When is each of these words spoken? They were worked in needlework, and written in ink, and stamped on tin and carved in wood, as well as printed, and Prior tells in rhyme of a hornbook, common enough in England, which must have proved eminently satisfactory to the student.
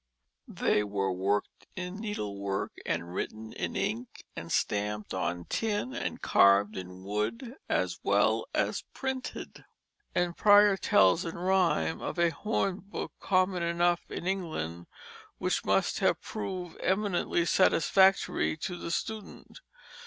They 0.47 0.83
were 0.83 1.11
worked 1.11 1.67
in 1.75 1.97
needlework, 1.99 2.71
and 2.87 3.13
written 3.13 3.53
in 3.53 3.75
ink, 3.75 4.23
and 4.35 4.51
stamped 4.51 5.13
on 5.13 5.45
tin 5.45 5.93
and 5.93 6.19
carved 6.23 6.75
in 6.75 7.03
wood, 7.03 7.53
as 7.69 7.99
well 8.01 8.47
as 8.51 8.83
printed, 8.95 9.63
and 10.15 10.35
Prior 10.35 10.75
tells 10.75 11.23
in 11.23 11.37
rhyme 11.37 12.01
of 12.01 12.17
a 12.17 12.31
hornbook, 12.31 13.11
common 13.19 13.61
enough 13.61 14.09
in 14.09 14.25
England, 14.25 14.87
which 15.37 15.63
must 15.65 15.99
have 15.99 16.19
proved 16.19 16.77
eminently 16.81 17.45
satisfactory 17.45 18.57
to 18.57 18.77
the 18.77 18.89
student. 18.89 19.59